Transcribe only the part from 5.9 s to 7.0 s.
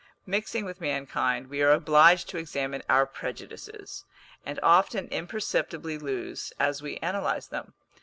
lose, as we